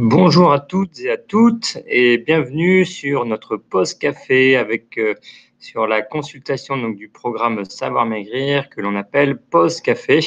[0.00, 5.16] Bonjour à toutes et à toutes et bienvenue sur notre pause café avec euh,
[5.58, 10.20] sur la consultation du programme Savoir Maigrir que l'on appelle pause café.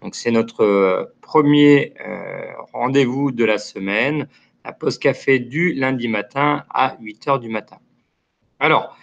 [0.00, 4.26] Donc c'est notre euh, premier euh, rendez-vous de la semaine,
[4.64, 7.76] la pause café du lundi matin à 8 heures du matin.
[8.58, 8.96] Alors,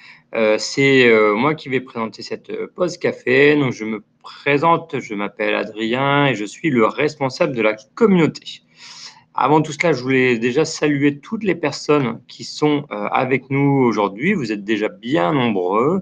[0.58, 3.56] c'est moi qui vais présenter cette pause café.
[3.56, 8.64] Donc je me présente, je m'appelle Adrien et je suis le responsable de la communauté.
[9.40, 13.84] Avant tout cela, je voulais déjà saluer toutes les personnes qui sont euh, avec nous
[13.84, 14.34] aujourd'hui.
[14.34, 16.02] Vous êtes déjà bien nombreux.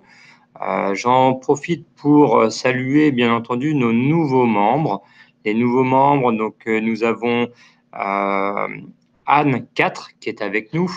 [0.61, 5.03] Euh, j'en profite pour euh, saluer, bien entendu, nos nouveaux membres.
[5.43, 7.49] Les nouveaux membres, donc nous avons
[7.91, 10.89] Anne 4 qui est avec nous.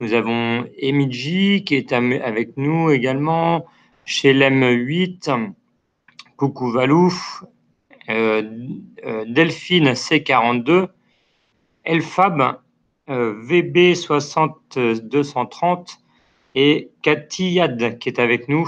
[0.00, 3.66] Nous avons Emidji qui est avec nous également.
[4.24, 5.30] Lem 8,
[6.36, 7.44] Coucou Valouf,
[8.08, 10.88] Delphine C42,
[11.84, 12.58] Elfab
[13.10, 15.98] euh, VB 6230
[16.54, 18.66] et Yad qui est avec nous.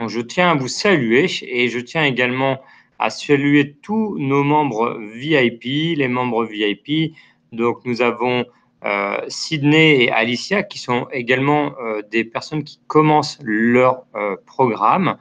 [0.00, 2.62] je tiens à vous saluer et je tiens également
[2.98, 7.12] à saluer tous nos membres VIP, les membres VIP.
[7.52, 8.46] Donc nous avons
[8.84, 14.06] euh, Sydney et Alicia qui sont également euh, des personnes qui commencent leur
[14.46, 15.18] programme.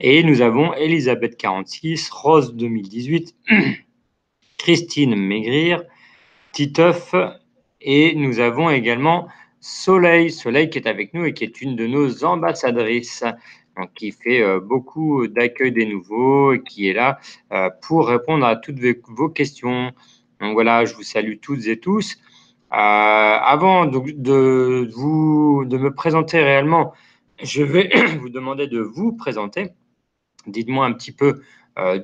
[0.00, 3.36] Et nous avons Elisabeth 46, Rose 2018,
[4.58, 5.84] Christine Maigrir,
[6.56, 7.14] Titeuf
[7.82, 9.28] et nous avons également
[9.60, 13.24] Soleil, Soleil qui est avec nous et qui est une de nos ambassadrices,
[13.94, 17.18] qui fait euh, beaucoup d'accueil des nouveaux et qui est là
[17.52, 19.92] euh, pour répondre à toutes vos questions.
[20.40, 22.16] Donc voilà, je vous salue toutes et tous.
[22.72, 23.98] Euh, avant de,
[24.94, 26.94] vous, de me présenter réellement,
[27.42, 29.72] je vais vous demander de vous présenter.
[30.46, 31.42] Dites-moi un petit peu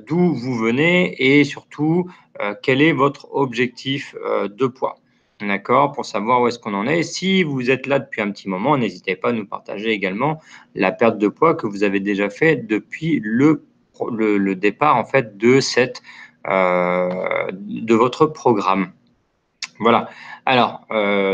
[0.07, 4.97] d'où vous venez et surtout euh, quel est votre objectif euh, de poids.
[5.41, 5.93] D'accord?
[5.93, 7.03] Pour savoir où est-ce qu'on en est.
[7.03, 10.41] Si vous êtes là depuis un petit moment, n'hésitez pas à nous partager également
[10.75, 13.65] la perte de poids que vous avez déjà fait depuis le,
[14.11, 16.01] le, départ en fait de cette
[16.47, 18.93] de votre programme.
[19.81, 20.11] Voilà.
[20.47, 20.87] Alors,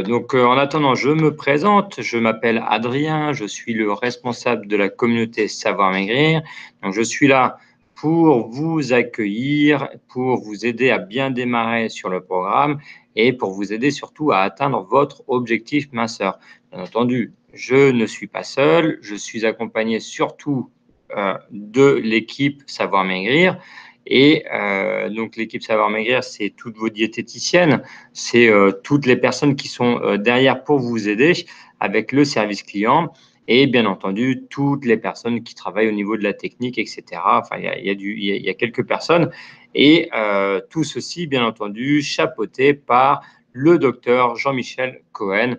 [0.07, 2.01] donc, en attendant, je me présente.
[2.01, 3.35] Je m'appelle Adrien.
[3.35, 6.41] Je suis le responsable de la communauté Savoir Maigrir.
[6.83, 7.59] Donc, je suis là
[8.01, 12.79] pour vous accueillir, pour vous aider à bien démarrer sur le programme
[13.17, 16.39] et pour vous aider surtout à atteindre votre objectif minceur.
[16.71, 20.71] Bien entendu, je ne suis pas seul, je suis accompagné surtout
[21.17, 23.59] euh, de l'équipe Savoir Maigrir.
[24.07, 27.83] Et euh, donc l'équipe Savoir Maigrir, c'est toutes vos diététiciennes,
[28.13, 31.33] c'est euh, toutes les personnes qui sont derrière pour vous aider
[31.81, 33.13] avec le service client
[33.49, 37.03] et bien entendu toutes les personnes qui travaillent au niveau de la technique, etc.
[37.25, 39.31] Enfin, il y a, quelques personnes
[39.75, 43.23] et euh, tout ceci, bien entendu, chapeauté par
[43.53, 45.57] le docteur Jean-Michel Cohen,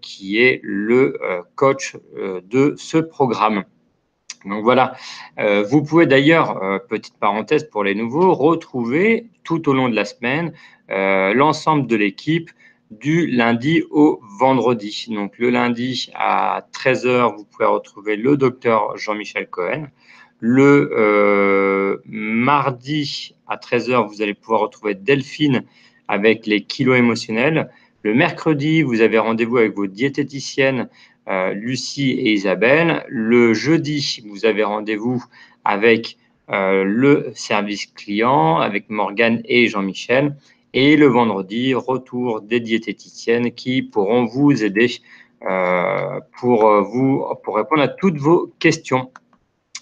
[0.00, 3.64] qui est le euh, coach euh, de ce programme.
[4.44, 4.94] Donc voilà,
[5.68, 10.52] vous pouvez d'ailleurs, petite parenthèse pour les nouveaux, retrouver tout au long de la semaine
[10.88, 12.48] l'ensemble de l'équipe
[12.90, 15.06] du lundi au vendredi.
[15.10, 19.88] Donc le lundi à 13h, vous pouvez retrouver le docteur Jean-Michel Cohen.
[20.40, 25.64] Le euh, mardi à 13h, vous allez pouvoir retrouver Delphine
[26.06, 27.70] avec les kilos émotionnels.
[28.02, 30.88] Le mercredi, vous avez rendez-vous avec vos diététiciennes
[31.28, 33.04] euh, Lucie et Isabelle.
[33.08, 35.22] Le jeudi, vous avez rendez-vous
[35.64, 36.16] avec
[36.50, 40.36] euh, le service client, avec Morgane et Jean-Michel.
[40.74, 44.90] Et le vendredi, retour des diététiciennes qui pourront vous aider
[45.48, 49.10] euh, pour, euh, vous, pour répondre à toutes vos questions.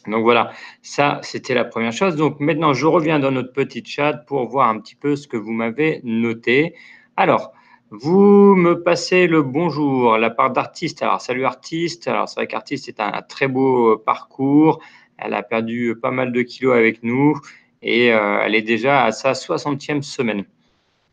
[0.06, 0.52] Donc voilà,
[0.82, 2.14] ça c'était la première chose.
[2.16, 5.36] Donc maintenant, je reviens dans notre petit chat pour voir un petit peu ce que
[5.36, 6.74] vous m'avez noté.
[7.16, 7.53] Alors,
[7.91, 11.03] vous me passez le bonjour, la part d'artiste.
[11.03, 12.06] Alors, salut artiste.
[12.08, 14.80] Alors, c'est vrai qu'artiste est un, très beau parcours.
[15.18, 17.34] Elle a perdu pas mal de kilos avec nous
[17.82, 20.44] et euh, elle est déjà à sa 60e semaine.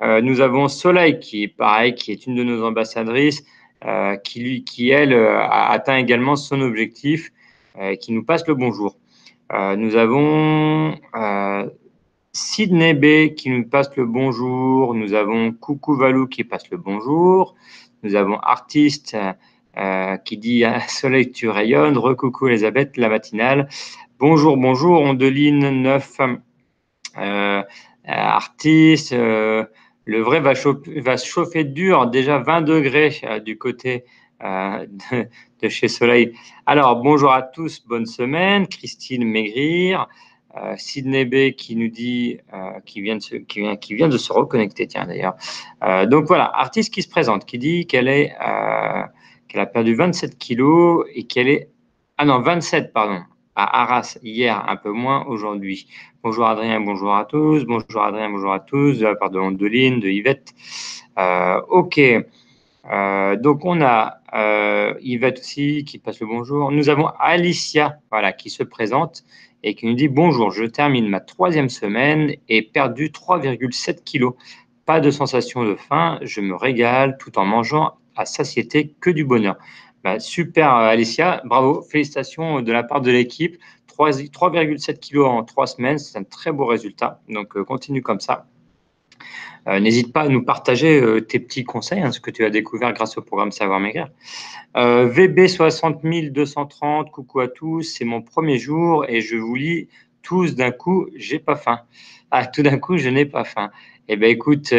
[0.03, 3.45] Euh, nous avons Soleil qui est pareil, qui est une de nos ambassadrices,
[3.85, 7.31] euh, qui, lui, qui elle euh, a atteint également son objectif,
[8.01, 8.97] qui nous passe le bonjour.
[9.51, 10.95] nous avons
[12.31, 14.93] Sydney B qui nous passe le bonjour.
[14.93, 17.55] Nous avons Coucou Valou qui passe le bonjour.
[18.03, 19.17] Nous avons Artiste
[20.23, 21.97] qui dit Soleil, tu rayonnes.
[21.97, 23.67] Recoucou Elisabeth, la matinale.
[24.19, 25.01] Bonjour, bonjour.
[25.01, 26.19] Ondeline 9.
[28.05, 29.15] artiste.
[30.05, 34.03] Le vrai va chauffer, va chauffer dur, déjà 20 degrés euh, du côté
[34.43, 34.85] euh,
[35.61, 36.33] de, chez Soleil.
[36.65, 38.67] Alors, bonjour à tous, bonne semaine.
[38.67, 40.07] Christine Maigrir.
[40.55, 43.21] Euh, Sydney B qui nous dit, euh, qui, vient de
[44.17, 45.35] se, reconnecter, tiens d'ailleurs.
[46.07, 48.35] Donc voilà, artiste qui se présente, qui dit qu'elle est,
[49.47, 51.69] qu'elle a perdu 27 kilos et qu'elle est,
[52.19, 53.21] ah non, 27, pardon,
[53.55, 55.87] à Arras hier, un peu moins aujourd'hui.
[56.23, 57.65] Bonjour Adrien, bonjour à tous.
[57.65, 58.99] Bonjour Adrien, bonjour à tous.
[58.99, 60.53] De la de Andeline, de Yvette.
[61.69, 61.99] ok.
[63.41, 64.19] donc on a
[65.01, 66.71] Yvette aussi qui passe le bonjour.
[66.71, 67.99] Nous avons Alicia,
[68.37, 69.23] qui se présente
[69.63, 74.33] et qui nous dit Bonjour, je termine ma troisième semaine et perdu 3,7 kilos.
[74.85, 79.23] Pas de sensation de faim, je me régale tout en mangeant à satiété que du
[79.23, 79.55] bonheur.
[80.03, 83.57] Bah, super Alicia, bravo, félicitations de la part de l'équipe.
[83.87, 87.21] 3,7 kilos en trois semaines, c'est un très beau résultat.
[87.29, 88.47] Donc euh, continue comme ça.
[89.67, 92.49] Euh, n'hésite pas à nous partager euh, tes petits conseils, hein, ce que tu as
[92.49, 94.09] découvert grâce au programme Savoir Maigrir.
[94.75, 99.87] Euh, VB 60230, coucou à tous, c'est mon premier jour et je vous lis
[100.21, 101.79] tous d'un coup, j'ai pas faim.
[102.31, 103.71] Ah, tout d'un coup, je n'ai pas faim.
[104.09, 104.73] Eh bien, écoute,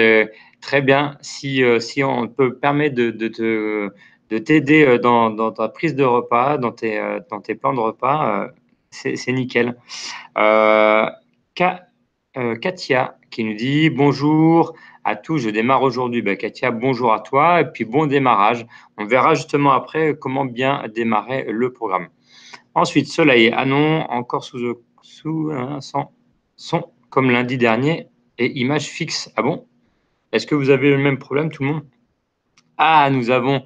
[0.61, 1.17] très bien.
[1.21, 1.63] Si,
[2.03, 3.95] on peut permettre de, de,
[4.39, 7.01] t'aider dans, dans, ta prise de repas, dans tes,
[7.45, 8.49] tes plans de repas,
[8.91, 9.77] c'est nickel.
[11.55, 16.23] Katia qui nous dit bonjour à tous, je démarre aujourd'hui.
[16.23, 18.67] Ben, Katia, bonjour à toi et puis bon démarrage.
[18.97, 22.09] On verra justement après comment bien démarrer le programme.
[22.75, 28.09] Ensuite, Soleil, ah non, encore sous, sous un son, comme lundi dernier
[28.39, 29.31] et image fixe.
[29.37, 29.67] Ah bon?
[30.33, 31.87] Est-ce que vous avez le même problème tout le monde?
[32.79, 33.61] Ah, nous avons euh,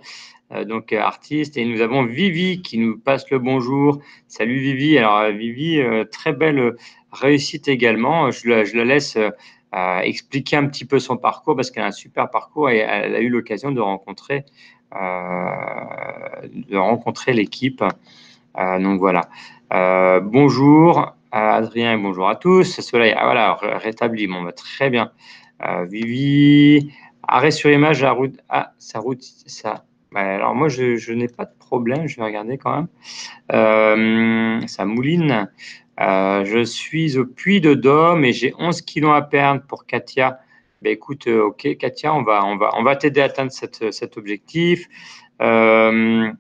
[0.66, 4.00] donc artiste et nous avons Vivi qui nous passe le bonjour.
[4.28, 4.96] Salut Vivi.
[4.96, 6.74] Alors Vivi, euh, très belle
[7.12, 8.30] réussite également.
[8.30, 9.18] Je la, laisse
[10.02, 13.20] expliquer un petit peu son parcours parce qu'elle a un super parcours et elle a
[13.20, 14.44] eu l'occasion de rencontrer,
[14.94, 15.48] euh,
[16.72, 17.84] rencontrer l'équipe.
[18.58, 19.28] Euh, donc voilà.
[19.72, 22.80] Euh, bonjour Adrien et bonjour à tous.
[22.80, 24.26] Soleil, ah, voilà, rétabli.
[24.26, 25.12] Bon, bah, très bien.
[25.90, 26.92] Vivi,
[27.26, 28.38] arrêt sur image, la route.
[28.48, 29.84] Ah, sa route, ça.
[30.12, 32.06] Bah, alors moi, je, n'ai pas de problème.
[32.06, 32.87] Je vais regarder quand
[33.50, 34.69] même.
[34.69, 35.49] ça mouline.
[36.00, 40.38] Euh, je suis au puits de Dôme et j'ai 11 kilos à perdre pour Katia.
[40.81, 44.87] Ben écoute, euh, ok, Katia, on va, on va, t'aider à atteindre cet objectif.
[45.43, 46.31] Euh,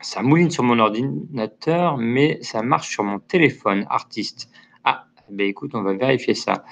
[0.00, 4.50] ça mouline sur mon ordinateur, mais ça marche sur mon téléphone, artiste.
[4.84, 6.64] Ah, ben écoute, on va vérifier ça.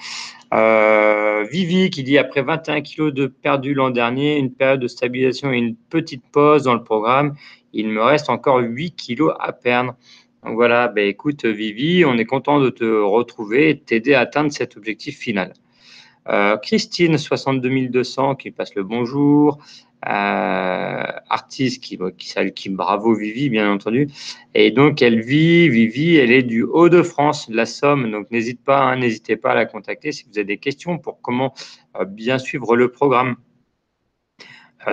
[1.43, 5.57] Vivi qui dit après 21 kilos de perdu l'an dernier, une période de stabilisation et
[5.57, 7.35] une petite pause dans le programme,
[7.73, 9.95] il me reste encore 8 kilos à perdre.
[10.43, 14.21] Donc voilà, ben écoute Vivi, on est content de te retrouver et de t'aider à
[14.21, 15.53] atteindre cet objectif final.
[16.29, 19.59] Euh, Christine, 62200, qui passe le bonjour.
[20.05, 21.97] Euh, artiste qui,
[22.55, 24.09] qui bravo Vivi, bien entendu.
[24.53, 28.11] Et donc, elle vit, Vivi, elle est du Haut-de-France, de la Somme.
[28.11, 31.21] Donc, n'hésite pas, hein, n'hésitez pas à la contacter si vous avez des questions pour
[31.21, 31.53] comment
[31.95, 33.37] euh, bien suivre le programme.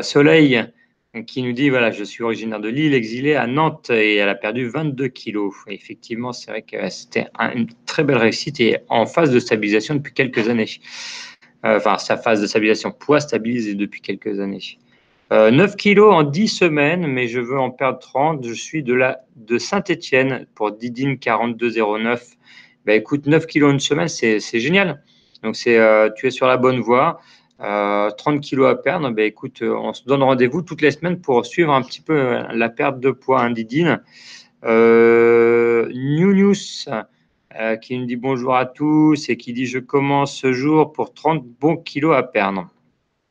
[0.02, 0.64] Soleil,
[1.26, 4.36] qui nous dit voilà, je suis originaire de Lille, exilée à Nantes et elle a
[4.36, 5.52] perdu 22 kilos.
[5.66, 10.14] effectivement, c'est vrai que c'était une très belle réussite et en phase de stabilisation depuis
[10.14, 10.68] quelques années.
[11.64, 14.78] Euh, enfin, sa phase de stabilisation poids stabilisée depuis quelques années.
[15.30, 18.44] 9 euh, kilos en 10 semaines, mais je veux en perdre 30.
[18.44, 22.36] Je suis de, Saint-Etienne pour Didine 4209.
[22.84, 25.02] Ben, écoute, 9 kilos en une semaine, c'est génial.
[25.42, 27.20] Donc, euh, tu es sur la bonne voie.
[27.58, 31.44] 30 euh, kilos à perdre, ben écoute, on se donne rendez-vous toutes les semaines pour
[31.44, 34.02] suivre un petit peu la perte de poids indidine.
[37.58, 41.12] Euh, qui nous dit bonjour à tous et qui dit je commence ce jour pour
[41.12, 42.70] 30 bons kilos à perdre.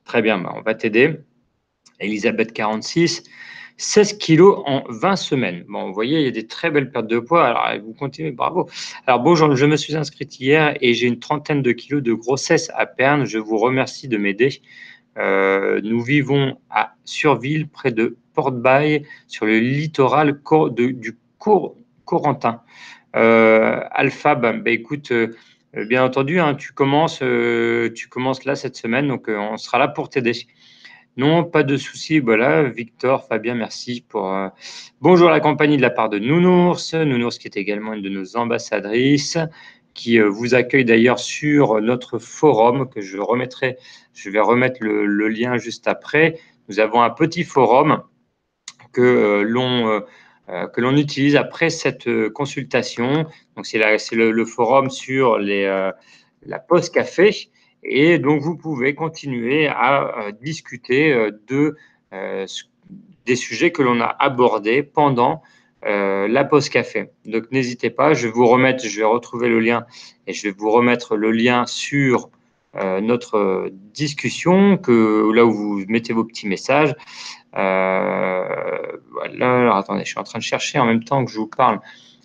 [0.03, 1.19] Très bien, ben, on va t'aider.
[1.99, 3.23] Elisabeth 46,
[3.77, 5.63] 16 kilos en 20 semaines.
[5.67, 7.47] Bon, vous voyez, il y a des très belles pertes de poids.
[7.47, 8.69] Alors, vous continuez, bravo.
[9.07, 12.69] Alors, bonjour, je me suis inscrite hier et j'ai une trentaine de kilos de grossesse
[12.75, 13.23] à perdre.
[13.25, 14.61] Je vous remercie de m'aider.
[15.17, 20.41] Euh, nous vivons à Surville, près de Port-Bail, sur le littoral
[20.71, 21.17] du
[22.05, 22.61] Corentin.
[23.15, 25.35] Euh, Alpha, ben, ben écoute, euh,
[25.73, 30.09] bien entendu, hein, tu, commences, tu commences là cette semaine, donc on sera là pour
[30.09, 30.33] t'aider.
[31.19, 32.19] Non, pas de souci.
[32.19, 34.33] Voilà, Victor, Fabien, merci pour.
[34.33, 34.47] Euh,
[35.01, 36.93] bonjour à la compagnie de la part de Nounours.
[36.93, 39.37] Nounours qui est également une de nos ambassadrices,
[39.93, 43.75] qui euh, vous accueille d'ailleurs sur notre forum que je remettrai.
[44.13, 46.39] Je vais remettre le, lien juste après.
[46.69, 48.01] Nous avons un petit forum
[48.93, 50.05] que euh,
[50.77, 53.25] l'on utilise après cette consultation.
[53.63, 53.79] C'est
[54.13, 57.49] le, forum sur la pause café.
[57.83, 61.77] Et donc, vous pouvez continuer à euh, discuter euh, de,
[62.13, 62.45] euh,
[63.25, 65.41] des sujets que l'on a abordés pendant
[65.81, 67.09] la pause café.
[67.23, 69.85] Donc n'hésitez pas, je vais vous remettre, je vais retrouver le lien
[70.27, 72.29] et je vais vous remettre le lien sur
[72.75, 76.93] notre discussion, que là où vous mettez vos petits messages.
[77.53, 78.99] voilà,
[79.39, 81.79] alors attendez, je suis en train de chercher en même temps que je vous parle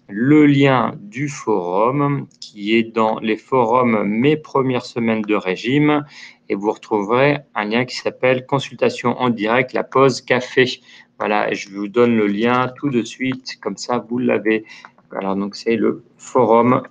[0.09, 6.05] le lien du forum qui est dans les forums Mes premières semaines de régime
[6.49, 10.81] et vous retrouverez un lien qui s'appelle consultation en direct, la pause café.
[11.19, 14.65] Voilà, je vous donne le lien tout de suite, comme ça vous l'avez.
[15.11, 16.83] Alors donc c'est le forum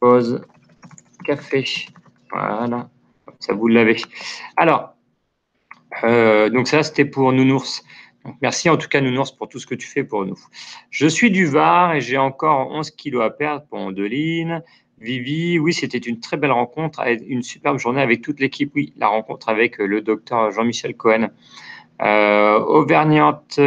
[0.00, 0.42] pause
[1.24, 1.64] café.
[2.30, 2.90] Voilà,
[3.38, 3.96] ça vous l'avez.
[4.56, 4.94] Alors,
[6.04, 7.84] euh, donc ça c'était pour Nounours
[8.42, 10.38] merci en tout cas, Nounours, pour tout ce que tu fais pour nous.
[10.90, 14.62] Je suis du Var et j'ai encore 11 kilos à perdre pour Andeline.
[14.98, 18.72] Vivi, oui, c'était une très belle rencontre, une superbe journée avec toute l'équipe.
[18.74, 21.28] Oui, la rencontre avec euh, le docteur Jean-Michel Cohen.
[22.02, 23.58] Euh, Auvergnante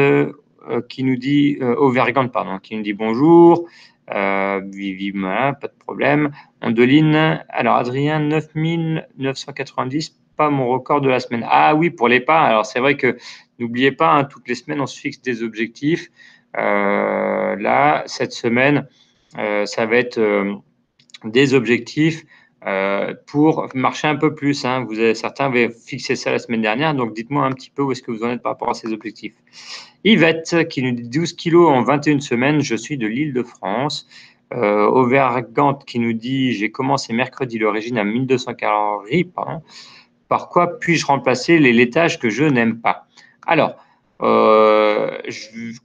[0.69, 3.67] euh, qui nous dit, euh, pardon, qui nous dit bonjour.
[4.13, 6.29] Euh, Vivi, pas de problème.
[6.61, 11.45] Andeline, alors Adrien, 9990 pas mon record de la semaine.
[11.49, 12.39] Ah oui, pour les pas.
[12.39, 13.17] Alors c'est vrai que
[13.59, 16.09] n'oubliez pas, hein, toutes les semaines, on se fixe des objectifs.
[16.57, 18.87] Euh, là, cette semaine,
[19.37, 20.55] euh, ça va être euh,
[21.25, 22.23] des objectifs
[23.25, 24.65] pour marcher un peu plus.
[24.65, 24.85] Hein.
[24.87, 27.91] Vous avez, certains avaient fixé ça la semaine dernière, donc dites-moi un petit peu où
[27.91, 29.33] est-ce que vous en êtes par rapport à ces objectifs.
[30.03, 34.07] Yvette, qui nous dit 12 kilos en 21 semaines, je suis de l'île de France.
[34.51, 39.31] Euh, qui nous dit j'ai commencé mercredi l'origine à 1200 calories.
[40.29, 43.07] Par quoi puis-je remplacer les laitages que je n'aime pas?
[43.45, 43.75] Alors,
[44.21, 45.17] euh,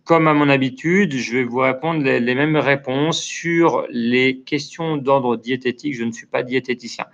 [0.04, 5.36] comme à mon habitude, je vais vous répondre les, mêmes réponses sur les questions d'ordre
[5.36, 5.94] diététique.
[5.94, 7.06] Je ne suis pas diététicien,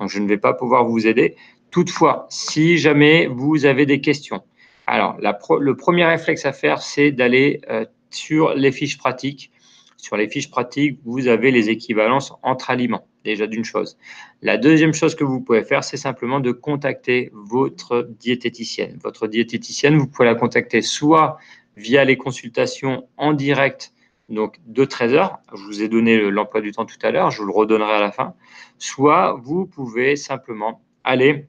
[0.00, 1.36] donc je ne vais pas pouvoir vous aider.
[1.70, 4.42] Toutefois, si jamais vous avez des questions,
[4.86, 9.50] alors le premier réflexe à faire, c'est d'aller euh, sur les fiches pratiques.
[9.98, 13.98] Sur les fiches pratiques, vous avez les équivalences entre aliments déjà d'une chose.
[14.40, 18.98] La deuxième chose que vous pouvez faire, c'est simplement de contacter votre diététicienne.
[19.02, 21.36] Votre diététicienne, vous pouvez la contacter soit
[21.76, 23.92] via les consultations en direct,
[24.28, 25.38] donc de 13 heures.
[25.54, 28.00] Je vous ai donné l'emploi du temps tout à l'heure, je vous le redonnerai à
[28.00, 28.34] la fin.
[28.78, 31.46] Soit vous pouvez simplement aller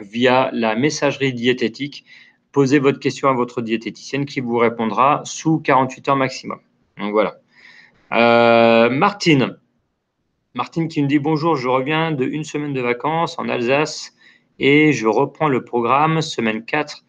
[0.00, 2.04] via la messagerie diététique,
[2.52, 6.60] poser votre question à votre diététicienne qui vous répondra sous 48 heures maximum.
[6.98, 7.41] Donc voilà.
[8.12, 9.56] Euh, Martine,
[10.52, 14.12] Martine qui nous dit bonjour, je reviens de une semaine de vacances en Alsace
[14.58, 17.04] et je reprends le programme semaine 4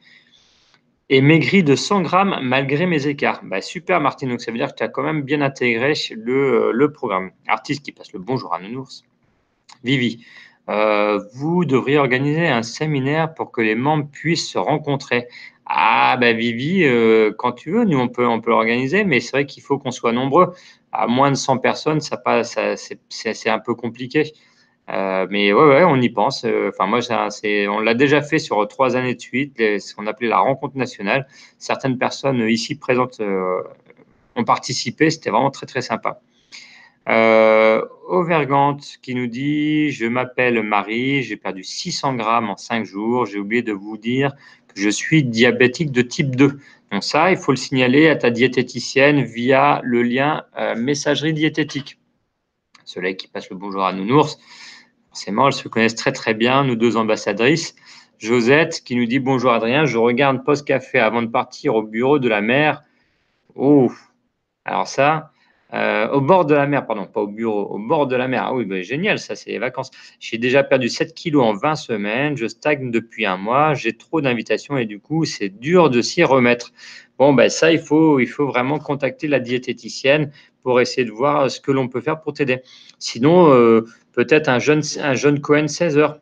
[1.09, 3.41] et maigri de 100 grammes malgré mes écarts.
[3.43, 6.87] Bah, super Martine, donc ça veut dire que tu as quand même bien intégré le,
[6.87, 7.31] programme.
[7.49, 9.03] Artiste qui passe le bonjour à Nounours.
[9.83, 10.25] Vivi,
[10.69, 15.27] euh, vous devriez organiser un séminaire pour que les membres puissent se rencontrer.
[15.65, 19.31] Ah, ben Vivi, euh, quand tu veux, nous, on peut, on peut l'organiser, mais c'est
[19.31, 20.53] vrai qu'il faut qu'on soit nombreux.
[20.95, 22.57] À moins de 100 personnes, ça, passe,
[23.09, 24.31] c'est un peu compliqué.
[24.89, 26.45] Euh, mais ouais, on y pense.
[26.45, 26.99] Euh, enfin, moi,
[27.69, 31.27] on l'a déjà fait sur trois années de suite, ce qu'on appelait la rencontre nationale.
[31.57, 33.21] Certaines personnes ici présentes
[34.35, 36.21] ont participé, c'était vraiment très, très sympa.
[37.09, 37.81] Euh,
[39.01, 43.25] qui nous dit Je m'appelle Marie, j'ai perdu 600 grammes en 5 jours.
[43.25, 44.33] J'ai oublié de vous dire
[44.75, 46.59] je suis diabétique de type 2.
[46.91, 51.99] Donc ça, il faut le signaler à ta diététicienne via le lien euh, messagerie diététique.
[52.85, 54.37] Ceux-là qui passent le bonjour à Nounours,
[55.09, 57.75] forcément, elles se connaissent très très bien, nous deux ambassadrices.
[58.19, 62.19] Josette qui nous dit bonjour Adrien, je regarde Post Café avant de partir au bureau
[62.19, 62.83] de la mer.
[63.55, 63.91] Oh,
[64.63, 65.32] alors ça,
[65.73, 68.43] euh, au bord de la mer, pardon, pas au bureau, au bord de la mer.
[68.45, 69.89] Ah oui, bah, génial, ça, c'est les vacances.
[70.19, 74.21] J'ai déjà perdu 7 kilos en 20 semaines, je stagne depuis un mois, j'ai trop
[74.21, 76.71] d'invitations et du coup, c'est dur de s'y remettre.
[77.17, 81.71] Bon, ben ça, il faut, vraiment contacter la diététicienne pour essayer de voir ce que
[81.71, 82.61] l'on peut faire pour t'aider.
[82.99, 83.81] Sinon, euh,
[84.13, 86.19] peut-être un jeune, un jeune Cohen 16 heures.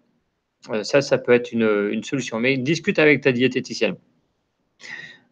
[0.70, 2.40] Euh, ça, ça peut être une solution.
[2.40, 3.96] Mais discute avec ta diététicienne.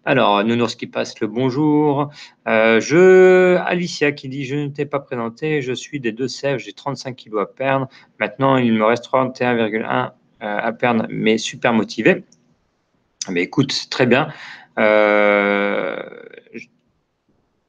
[0.10, 2.10] Alors, Nounours qui passe le bonjour.
[2.48, 6.74] Euh, je, Alicia qui dit Je ne t'ai pas présenté, je suis des Deux-Sèvres, j'ai
[6.74, 7.88] 35 kilos à perdre.
[8.20, 12.24] Maintenant, il me reste 31,1 euh, à perdre, mais super motivé.
[13.30, 14.34] Mais écoute, très bien.
[14.80, 16.02] Euh,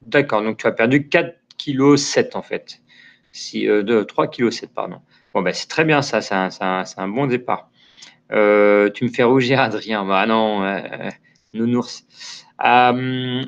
[0.07, 2.81] d'accord, donc tu as perdu 4 kg 7 en fait.
[3.33, 5.03] Si, de 3 kg 7, pardon.
[5.35, 7.69] Bon, ben, c'est très bien ça, c'est un, bon départ.
[8.31, 10.07] tu me fais rougir, Adrien.
[10.07, 10.63] Bah non
[11.55, 12.07] nounours.
[12.65, 13.43] Euh,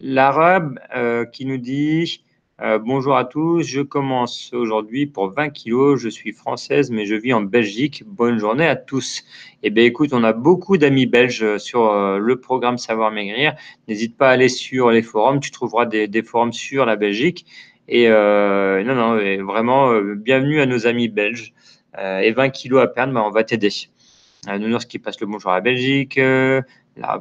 [0.00, 2.22] L'arabe euh, qui nous dit
[2.62, 6.00] Euh, bonjour à tous, je commence aujourd'hui pour 20 kilos.
[6.00, 8.02] Je suis française, mais je vis en Belgique.
[8.06, 9.24] Bonne journée à tous.
[9.62, 13.54] Eh bien, écoute, on a beaucoup d'amis belges sur euh, le programme Savoir Maigrir.
[13.88, 15.40] N'hésite pas à aller sur les forums.
[15.40, 17.46] Tu trouveras des, forums sur la Belgique.
[17.88, 21.54] Et non, non, vraiment, bienvenue à nos amis belges.
[21.98, 23.70] et 20 kilos à perdre, ben, on va t'aider.
[24.46, 26.18] Nounours qui passe le bonjour à la Belgique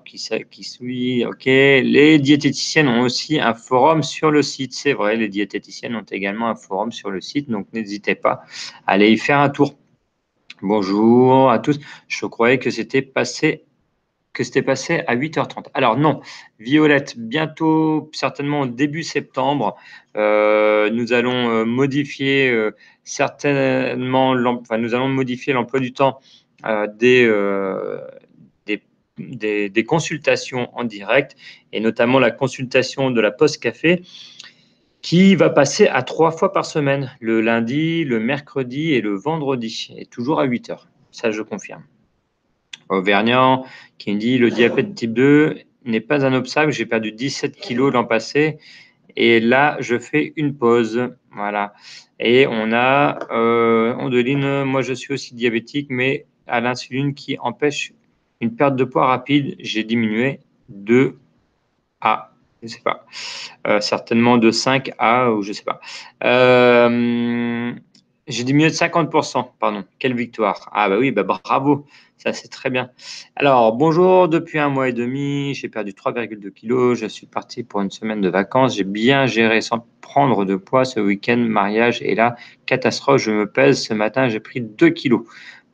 [0.06, 1.46] qui, qui suit, ok.
[1.46, 6.50] Les diététiciennes ont aussi un forum sur le site, c'est vrai, les diététiciennes ont également
[6.50, 8.44] un forum sur le site, donc n'hésitez pas
[8.88, 9.76] à aller y faire un tour.
[10.62, 13.66] Bonjour à tous, je croyais que c'était passé
[14.36, 15.68] que c'était passé à 8h30.
[15.74, 16.22] Alors non,
[16.60, 19.78] Violette, bientôt, certainement début septembre,
[20.18, 26.20] euh, nous allons euh, modifier euh, certainement, enfin, nous allons modifier l'emploi du temps
[26.98, 27.28] des,
[29.18, 31.36] des, consultations en direct
[31.72, 34.04] et notamment la consultation de la Poste Café
[35.02, 39.94] qui va passer à trois fois par semaine, le lundi, le mercredi et le vendredi,
[39.96, 40.88] et toujours à 8 heures.
[41.12, 41.84] Ça, je confirme.
[42.90, 43.62] Auvergnat
[43.98, 46.72] qui me dit le diabète type 2 n'est pas un obstacle.
[46.72, 48.58] J'ai perdu 17 kilos l'an passé
[49.16, 51.10] et là, je fais une pause.
[51.32, 51.74] Voilà.
[52.20, 57.94] Et on a euh, Ondeline, moi je suis aussi diabétique, mais à l'insuline qui empêche
[58.46, 61.18] une perte de poids rapide, j'ai diminué de
[62.00, 63.06] à, je sais pas,
[63.68, 65.80] euh, certainement de 5 à, ou je sais pas.
[66.24, 67.74] Euh,
[68.28, 69.84] j'ai diminué de 50%, pardon.
[70.00, 70.70] Quelle victoire.
[70.74, 71.86] Ah bah oui, bah bravo.
[72.18, 72.90] Ça, c'est très bien.
[73.36, 76.98] Alors, bonjour, depuis un mois et demi, j'ai perdu 3,2 kilos.
[76.98, 78.78] Je suis parti pour une semaine de vacances.
[78.78, 82.02] J'ai bien géré sans prendre de poids ce week-end, mariage.
[82.02, 82.36] Et là,
[82.66, 83.84] catastrophe, je me pèse.
[83.84, 85.24] Ce matin, j'ai pris 2 kilos.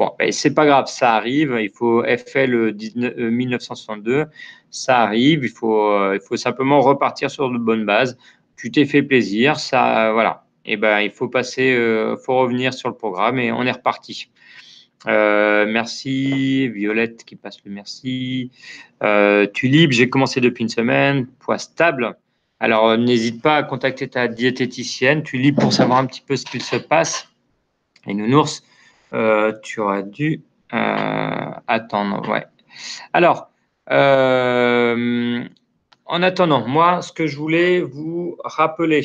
[0.01, 1.55] Bon, c'est pas grave, ça arrive.
[1.61, 4.25] Il faut FL 1962,
[4.71, 5.43] ça arrive.
[5.43, 8.17] Il faut, euh, il faut simplement repartir sur de bonnes bases.
[8.57, 10.43] Tu t'es fait plaisir, ça, voilà.
[10.65, 13.71] Et eh ben, il faut passer, euh, faut revenir sur le programme et on est
[13.71, 14.31] reparti.
[15.05, 18.49] Euh, merci, Violette qui passe le merci.
[19.03, 22.17] Euh, Tulip, j'ai commencé depuis une semaine, poids stable.
[22.59, 26.63] Alors, n'hésite pas à contacter ta diététicienne, Tulip, pour savoir un petit peu ce qu'il
[26.63, 27.27] se passe.
[28.07, 28.63] Et Nounours,
[29.13, 30.41] euh, tu auras dû
[30.73, 32.27] euh, attendre.
[32.29, 32.45] Ouais.
[33.13, 33.49] Alors,
[33.91, 35.43] euh,
[36.05, 39.01] en attendant, moi, ce que je voulais vous rappeler,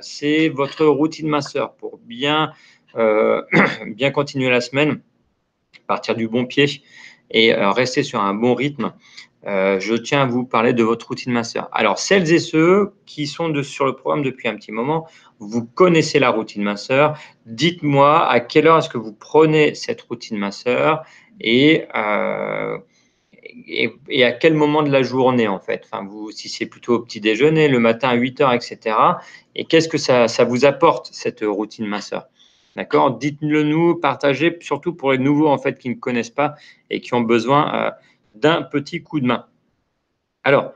[0.00, 1.98] c'est votre routine masseur pour
[3.86, 5.00] bien continuer la semaine,
[5.86, 6.82] partir du bon pied
[7.30, 8.92] et rester sur un bon rythme.
[9.46, 11.68] Euh, je tiens à vous parler de votre routine masseur.
[11.72, 15.06] Alors, celles et ceux qui sont sur le programme depuis un petit moment,
[15.38, 17.18] vous connaissez la routine masseur.
[17.44, 21.04] Dites-moi à quelle heure est-ce que vous prenez cette routine masseur
[21.40, 21.84] et,
[24.08, 25.82] et, à quel moment de la journée, en fait.
[25.84, 28.96] Enfin, vous, si c'est plutôt au petit déjeuner, le matin à 8 heures, etc.
[29.54, 32.28] Et qu'est-ce que ça, ça vous apporte, cette routine masseur
[32.76, 33.18] D'accord?
[33.18, 36.54] Dites-le nous, partagez, surtout pour les nouveaux, en fait, qui ne connaissent pas
[36.88, 37.74] et qui ont besoin...
[37.74, 37.90] Euh,
[38.34, 39.46] d'un petit coup de main.
[40.42, 40.72] Alors,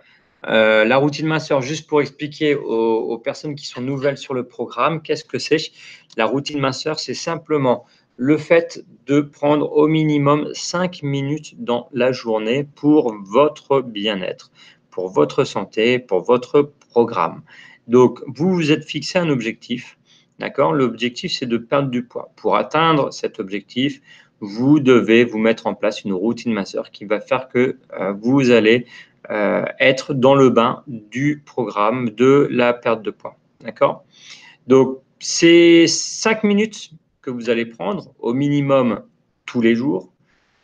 [0.47, 5.03] euh, la routine masseur, juste pour expliquer aux, personnes qui sont nouvelles sur le programme,
[5.03, 5.73] qu'est-ce que c'est?
[6.17, 7.85] La routine masseur, c'est simplement
[8.17, 14.51] le fait de prendre au minimum 5 minutes dans la journée pour votre bien-être,
[14.91, 17.43] pour votre santé, pour votre programme.
[17.87, 19.99] Donc, vous vous êtes fixé un objectif,
[20.39, 20.73] d'accord?
[20.73, 22.31] L'objectif, c'est de perdre du poids.
[22.37, 24.01] Pour atteindre cet objectif,
[24.41, 28.51] vous devez vous mettre en place une routine masseur qui va faire que euh, vous
[28.51, 28.87] allez
[29.31, 33.37] euh, être dans le bain du programme de la perte de poids.
[33.61, 34.05] D'accord?
[34.67, 36.91] Donc, c'est cinq minutes
[37.23, 39.03] que vous allez prendre au minimum
[39.45, 40.13] tous les jours.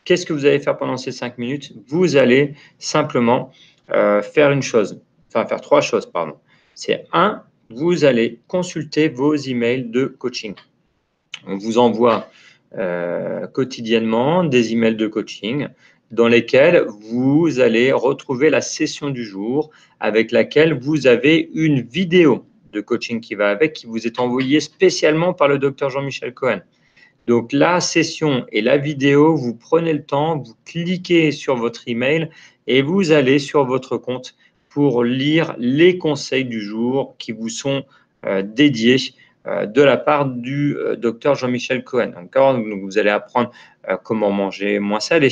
[0.05, 1.73] Qu'est-ce que vous allez faire pendant ces cinq minutes?
[1.89, 3.51] Vous allez simplement
[3.91, 6.37] euh, faire une chose, enfin faire trois choses, pardon.
[6.75, 10.55] C'est un, vous allez consulter vos emails de coaching.
[11.47, 12.29] On vous envoie
[12.79, 15.69] euh, quotidiennement des emails de coaching
[16.11, 22.45] dans lesquels vous allez retrouver la session du jour avec laquelle vous avez une vidéo
[22.73, 26.61] de coaching qui va avec, qui vous est envoyée spécialement par le docteur Jean-Michel Cohen.
[27.27, 32.29] Donc la session et la vidéo, vous prenez le temps, vous cliquez sur votre email
[32.67, 34.37] et vous allez sur votre compte
[34.69, 37.85] pour lire les conseils du jour qui vous sont
[38.27, 38.99] euh, dédiés
[39.45, 42.13] de la part du euh, docteur Jean-Michel Cohen.
[42.83, 43.51] Vous allez apprendre
[43.89, 45.29] euh, comment manger moins salé,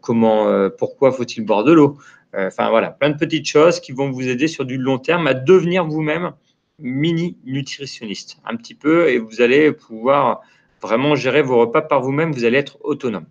[0.00, 1.98] comment, pourquoi faut-il boire de l'eau.
[2.34, 5.34] Enfin voilà, plein de petites choses qui vont vous aider sur du long terme à
[5.34, 6.32] devenir vous-même
[6.78, 10.40] mini nutritionniste un petit peu et vous allez pouvoir
[10.80, 13.26] vraiment gérer vos repas par vous-même, vous allez être autonome.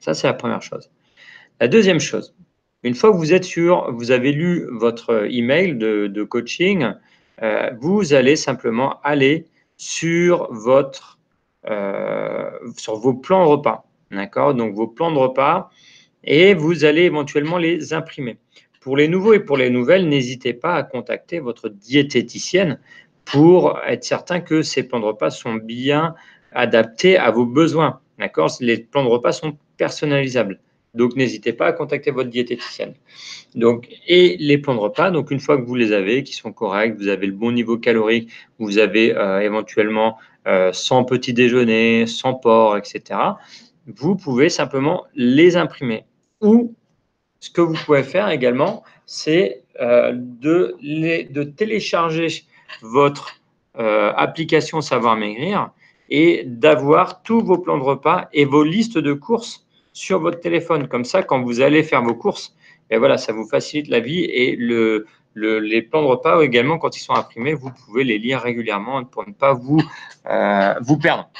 [0.00, 0.90] Ça, c'est la première chose.
[1.60, 2.34] La deuxième chose,
[2.82, 6.92] une fois que vous êtes sûr, vous avez lu votre email de coaching,
[7.80, 9.46] vous allez simplement aller
[9.76, 11.18] sur votre
[12.76, 13.84] sur vos plans repas.
[14.10, 14.54] D'accord?
[14.54, 15.70] Donc vos plans de repas
[16.24, 18.38] et vous allez éventuellement les imprimer.
[18.80, 22.78] Pour les nouveaux et pour les nouvelles, n'hésitez pas à contacter votre diététicienne
[23.24, 26.14] pour être certain que ces plans de repas sont bien
[26.52, 28.00] adaptés à vos besoins.
[28.18, 28.50] D'accord?
[28.60, 30.60] Les plans de repas sont personnalisables.
[30.96, 32.94] Donc, n'hésitez pas à contacter votre diététicienne.
[33.54, 36.52] Donc, et les plans de repas, donc une fois que vous les avez, qui sont
[36.52, 42.06] corrects, vous avez le bon niveau calorique, vous avez euh, éventuellement euh, sans petit déjeuner,
[42.06, 43.20] sans porc, etc.
[43.86, 46.04] Vous pouvez simplement les imprimer.
[46.40, 46.74] Ou
[47.40, 52.44] ce que vous pouvez faire également, c'est euh, de, de, télécharger
[52.82, 53.40] votre
[53.78, 55.70] application Savoir Maigrir
[56.08, 59.65] et d'avoir tous vos plans de repas et vos listes de courses
[59.96, 60.88] sur votre téléphone.
[60.88, 62.54] Comme ça, quand vous allez faire vos courses,
[62.90, 66.78] et ben voilà, ça vous facilite la vie et le, les plans de repas également,
[66.78, 69.82] quand ils sont imprimés, vous pouvez les lire régulièrement pour ne pas vous,
[70.28, 71.30] euh, vous perdre.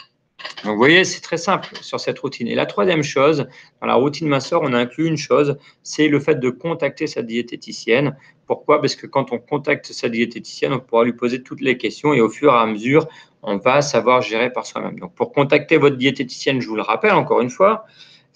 [0.64, 2.49] Donc, vous voyez, c'est très simple sur cette routine.
[2.49, 3.47] Et la troisième chose,
[3.81, 7.23] dans la routine minceur, on a inclus une chose, c'est le fait de contacter sa
[7.23, 8.16] diététicienne.
[8.47, 8.81] Pourquoi?
[8.81, 12.21] Parce que quand on contacte sa diététicienne, on pourra lui poser toutes les questions et
[12.23, 13.07] au fur et à mesure,
[13.42, 14.99] on va savoir gérer par soi-même.
[14.99, 17.85] Donc, pour contacter votre diététicienne, je vous le rappelle encore une fois,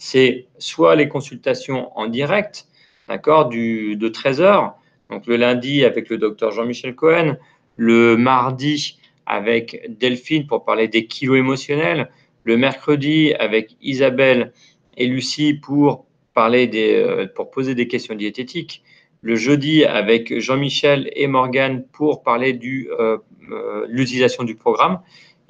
[0.01, 2.67] c'est soit les consultations en direct,
[3.07, 4.75] d'accord, de 13 heures,
[5.11, 7.37] donc le lundi avec le docteur Jean-Michel Cohen,
[7.77, 12.11] le mardi avec Delphine pour parler des kilos émotionnels,
[12.45, 14.55] le mercredi avec Isabelle
[14.97, 18.83] et Lucie pour parler des, euh, pour poser des questions diététiques,
[19.21, 23.19] le jeudi avec Jean-Michel et Morgane pour parler de euh,
[23.53, 25.01] euh, l'utilisation du programme,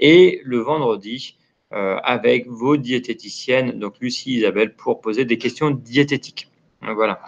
[0.00, 1.36] et le vendredi
[1.72, 6.50] avec vos diététiciennes, donc Lucie Isabelle, pour poser des questions diététiques.
[6.82, 7.20] Voilà.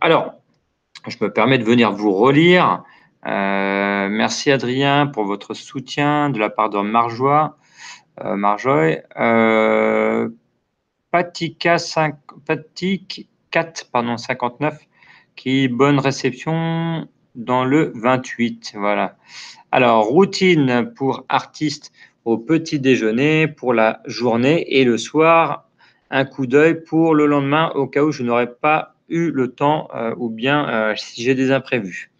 [0.00, 0.34] Alors,
[1.06, 2.82] je me permets de venir vous relire
[3.26, 7.56] euh, merci Adrien pour votre soutien de la part de Marjoie.
[8.20, 8.98] Euh, Marjoie.
[9.16, 10.28] Euh,
[11.10, 12.16] Patika 5,
[13.50, 14.78] 4, pardon, 59,
[15.36, 18.74] qui bonne réception dans le 28.
[18.76, 19.16] Voilà.
[19.70, 21.92] Alors, routine pour artiste
[22.24, 25.68] au petit déjeuner, pour la journée et le soir,
[26.10, 29.88] un coup d'œil pour le lendemain au cas où je n'aurais pas eu le temps
[30.16, 32.10] ou bien si j'ai des imprévus.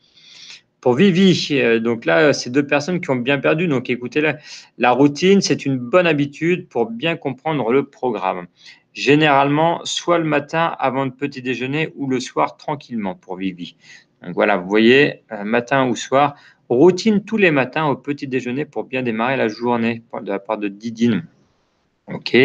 [0.85, 3.69] Pour Vivi, euh, donc là, c'est deux personnes qui ont bien perdu.
[3.69, 4.37] Donc écoutez, là,
[4.77, 8.49] la routine, c'est une bonne habitude pour bien comprendre le programme.
[8.93, 13.77] Généralement, soit le matin avant le petit déjeuner ou le soir tranquillement pour Vivi.
[14.23, 16.35] Donc voilà, vous voyez, euh, matin ou soir,
[16.69, 20.59] routine tous les matins au petit déjeuner pour bien démarrer la journée de la part
[20.59, 21.25] de Didine.
[22.07, 22.37] Ok.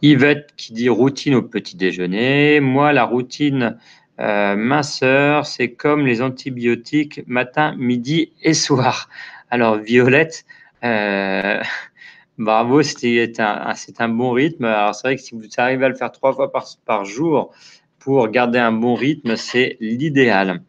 [0.00, 2.60] Yvette qui dit routine au petit déjeuner.
[2.60, 3.78] Moi, la routine
[4.20, 9.08] euh, minceur, c'est comme les antibiotiques matin, midi et soir.
[9.50, 10.44] Alors, Violette,
[10.84, 11.60] euh,
[12.38, 14.64] bravo, c'est un, bon rythme.
[14.64, 17.52] Alors, c'est vrai que si vous arrivez à le faire trois fois par, par jour
[17.98, 20.62] pour garder un bon rythme, c'est l'idéal.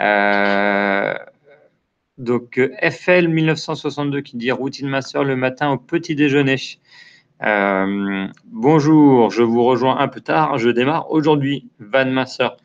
[0.00, 1.14] Euh,
[2.20, 6.56] donc, FL 1962 qui dit routine minceur le matin au petit déjeuner.
[8.44, 10.58] bonjour, je vous rejoins un peu tard.
[10.58, 11.70] Je démarre aujourd'hui.
[11.78, 12.58] Van Minceur.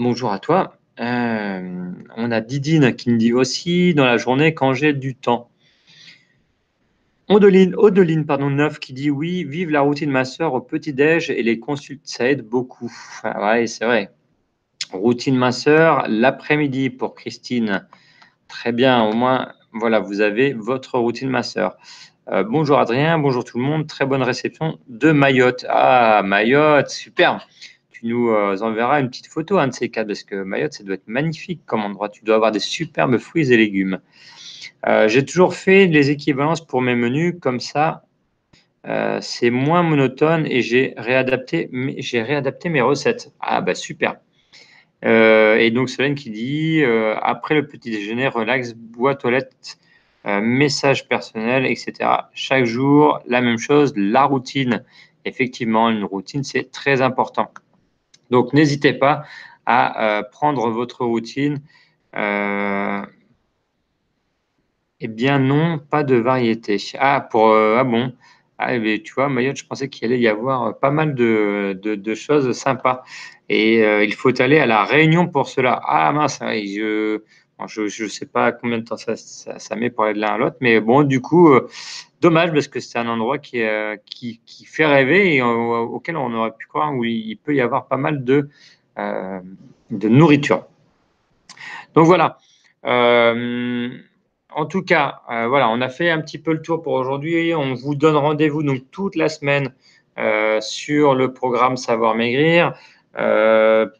[0.00, 0.76] Bonjour à toi.
[0.98, 5.50] Euh, on a Didine qui me dit aussi dans la journée quand j'ai du temps.
[7.28, 11.44] Odeline, Odeline pardon, 9 qui dit oui, vive la routine ma soeur au petit-déj et
[11.44, 12.92] les consultes, ça aide beaucoup.
[13.22, 14.10] Ah oui, c'est vrai.
[14.92, 17.86] Routine ma soeur, l'après-midi pour Christine.
[18.48, 21.76] Très bien, au moins, voilà, vous avez votre routine ma soeur.
[22.30, 25.64] Euh, bonjour Adrien, bonjour tout le monde, très bonne réception de Mayotte.
[25.68, 27.46] Ah, Mayotte, super
[27.98, 30.84] tu nous euh, enverras une petite photo, un de ces cas, parce que Mayotte, ça
[30.84, 32.08] doit être magnifique comme endroit.
[32.08, 33.98] Tu dois avoir des superbes fruits et légumes.
[34.86, 38.04] Euh, j'ai toujours fait les équivalences pour mes menus, comme ça,
[38.86, 41.68] euh, c'est moins monotone et j'ai réadapté,
[42.12, 43.32] réadapté mes recettes.
[43.40, 44.16] Ah bah super.
[45.02, 46.82] Et donc Solène qui dit
[47.22, 49.78] après le petit déjeuner, relax, bois toilette,
[50.24, 51.92] message personnel, etc.
[52.34, 54.84] Chaque jour, la même chose, la routine.
[55.24, 57.52] Effectivement, une routine, c'est très important.
[58.30, 59.24] Donc, n'hésitez pas
[59.66, 61.60] à euh, prendre votre routine.
[62.16, 63.04] Euh,
[65.00, 66.78] eh bien, non, pas de variété.
[66.98, 68.12] Ah, pour, euh, ah bon,
[68.58, 72.52] ah, mais tu vois, Mayotte, je pensais qu'il allait y avoir pas mal de, choses
[72.52, 73.04] sympas.
[73.48, 75.80] Et il faut aller à la Réunion pour cela.
[75.84, 77.20] Ah mince, je
[77.66, 80.56] je ne sais pas combien de temps ça, met pour aller de l'un à l'autre.
[80.60, 81.50] Mais bon, du coup,
[82.20, 83.60] dommage parce que c'est un endroit qui,
[84.66, 88.24] fait rêver et auquel on aurait pu croire où il peut y avoir pas mal
[88.24, 88.48] de
[89.90, 90.66] nourriture.
[91.94, 92.38] Donc voilà.
[94.54, 97.54] En tout cas, voilà, on a fait un petit peu le tour pour aujourd'hui.
[97.54, 99.72] On vous donne rendez-vous donc toute la semaine
[100.60, 102.74] sur le programme Savoir Maigrir.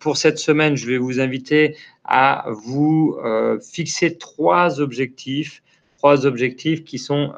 [0.01, 3.19] pour cette semaine, je vais vous inviter à vous
[3.61, 5.63] fixer trois objectifs,
[5.99, 7.33] trois objectifs qui sont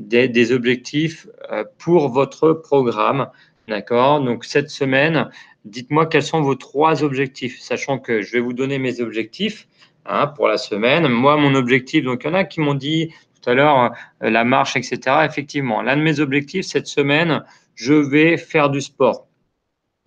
[0.00, 3.28] des, objectifs euh, pour votre programme.
[3.68, 4.20] D'accord?
[4.20, 5.30] Donc, cette semaine,
[5.64, 9.68] dites-moi quels sont vos trois objectifs, sachant que je vais vous donner mes objectifs
[10.10, 11.08] hein, pour la semaine.
[11.08, 13.92] Moi, mon objectif, donc il y en a qui m'ont dit tout à l'heure
[14.22, 14.98] euh, la marche, etc.
[15.24, 17.44] Effectivement, l'un de mes objectifs cette semaine,
[17.74, 19.26] je vais faire du sport.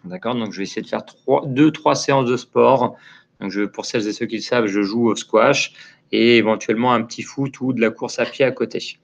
[0.04, 0.36] D'accord?
[0.36, 2.96] Donc, je vais essayer de faire trois, deux, trois séances de sport.
[3.40, 5.74] Donc, je, pour celles et ceux qui le savent, je joue au squash
[6.12, 9.00] et éventuellement un petit foot ou de la course à pied à côté.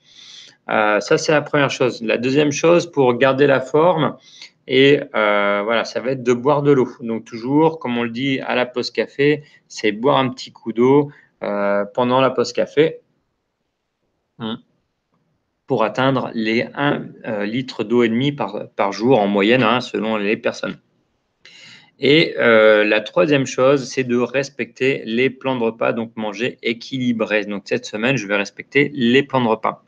[0.70, 2.02] Euh, ça, c'est la première chose.
[2.04, 4.18] La deuxième chose, pour garder la forme,
[4.72, 6.88] et euh, voilà, ça va être de boire de l'eau.
[7.02, 10.74] Donc toujours, comme on le dit à la pause café, c'est boire un petit coup
[10.74, 13.00] d'eau euh, pendant la pause café
[14.38, 14.58] hmm.
[15.66, 20.18] pour atteindre les 1 litre d'eau et demi par, par jour en moyenne, hein, selon
[20.18, 20.78] les personnes.
[22.02, 27.44] Et la troisième chose, c'est de respecter les plans de repas, donc manger équilibré.
[27.44, 29.84] Donc cette semaine, je vais respecter les plans de repas.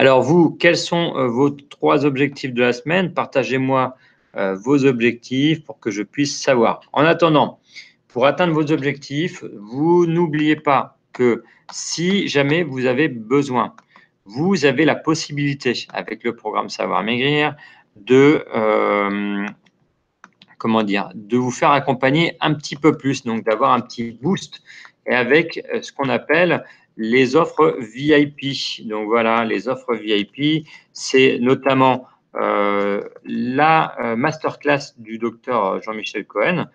[0.00, 3.12] Alors vous, quels sont euh, vos trois objectifs de la semaine?
[3.12, 3.98] Partagez-moi
[4.34, 6.80] euh, vos objectifs pour que je puisse savoir.
[6.94, 7.60] En attendant,
[8.08, 13.74] pour atteindre vos objectifs, vous n'oubliez pas que si jamais vous avez besoin,
[14.24, 17.54] vous avez la possibilité avec le programme Savoir Maigrir
[17.96, 19.44] de euh,
[20.56, 24.62] comment dire, de vous faire accompagner un petit peu plus, donc d'avoir un petit boost
[25.04, 26.64] et avec ce qu'on appelle
[27.00, 28.86] les offres VIP.
[28.86, 36.66] Donc voilà, les offres VIP, c'est notamment euh, la euh, masterclass du docteur Jean-Michel Cohen.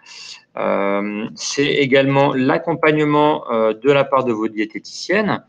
[0.58, 5.44] Euh, c'est également l'accompagnement de la part de vos diététiciennes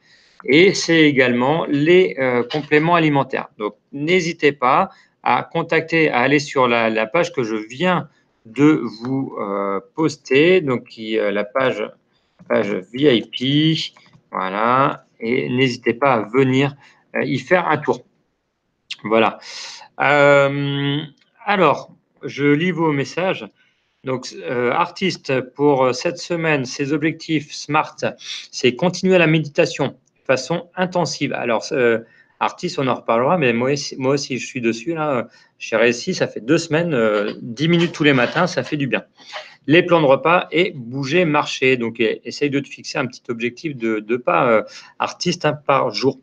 [0.45, 2.15] et c'est également les
[2.53, 3.49] compléments alimentaires.
[3.59, 4.91] Donc n'hésitez pas
[5.23, 8.09] à contacter, à aller sur la, page que je viens
[8.45, 9.35] de vous
[9.95, 11.83] poster, donc la page
[12.93, 13.95] VIP.
[14.37, 15.07] Voilà.
[15.19, 16.77] Et n'hésitez pas à venir
[17.17, 18.05] euh, y faire un tour.
[19.03, 19.39] Voilà.
[20.01, 20.99] Euh,
[21.47, 21.91] alors,
[22.23, 23.47] je lis vos messages.
[24.05, 27.97] Donc, euh, artiste, pour cette semaine, ses objectifs SMART,
[28.53, 31.33] c'est continuer la méditation de façon intensive.
[31.33, 31.65] Alors,
[32.39, 34.93] artiste, on en reparlera, mais moi, moi aussi, je suis dessus.
[34.93, 36.95] Là, j'ai réussi, ça fait deux semaines,
[37.41, 39.05] 10 minutes tous les matins, ça fait du bien
[39.67, 41.77] les plans de repas et bouger, marcher.
[41.77, 44.63] Donc, essaye de te fixer un petit objectif de, de pas euh,
[44.99, 46.19] artiste hein, par jour.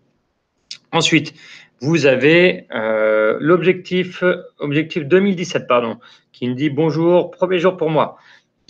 [0.91, 1.34] Ensuite,
[1.82, 4.23] vous avez euh, l'objectif
[4.60, 5.99] objectif 2017, pardon,
[6.32, 8.17] qui me dit bonjour, premier jour pour moi.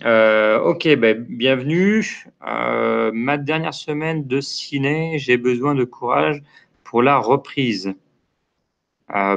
[0.05, 2.25] Euh, ok, ben, bienvenue.
[2.41, 6.41] ma dernière semaine de ciné, j'ai besoin de courage
[6.83, 7.93] pour la reprise.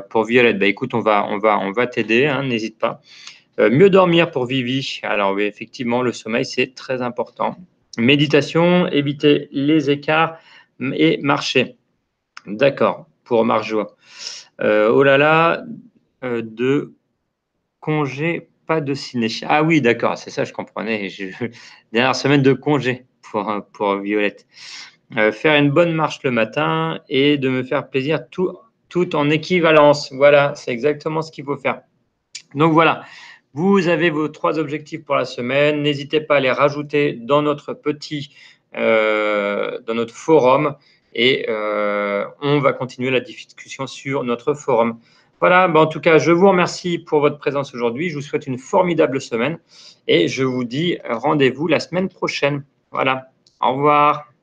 [0.08, 3.02] pour Violette, ben, écoute, on va, on va, on va t'aider, hein, n'hésite pas.
[3.58, 5.00] Euh, mieux dormir pour Vivi.
[5.02, 7.56] Alors oui, effectivement, le sommeil, c'est très important.
[7.98, 10.38] Méditation, éviter les écarts
[10.80, 11.76] et marcher.
[12.46, 13.96] D'accord, pour Marjoie.
[14.60, 15.64] Euh, oh là là,
[16.22, 16.94] euh, de
[17.80, 19.28] congé, pas de ciné.
[19.48, 21.08] Ah oui, d'accord, c'est ça, je comprenais.
[21.92, 24.46] Dernière semaine de congé pour, pour Violette.
[25.32, 28.58] faire une bonne marche le matin et de me faire plaisir tout,
[28.90, 30.12] tout en équivalence.
[30.12, 31.80] Voilà, c'est exactement ce qu'il faut faire.
[32.54, 33.04] Donc voilà,
[33.56, 35.80] vous avez vos trois objectifs pour la semaine.
[35.80, 38.28] N'hésitez pas à les rajouter dans notre petit,
[38.76, 40.76] euh, dans notre forum
[41.14, 44.98] et euh, on va continuer la discussion sur notre forum.
[45.40, 48.10] Voilà, ben, en tout cas, je vous remercie pour votre présence aujourd'hui.
[48.10, 49.58] Je vous souhaite une formidable semaine
[50.06, 52.62] et je vous dis rendez-vous la semaine prochaine.
[52.92, 53.30] Voilà,
[53.62, 54.35] au revoir.